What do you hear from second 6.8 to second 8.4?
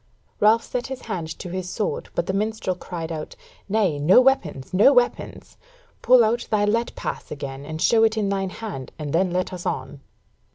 pass again and show it in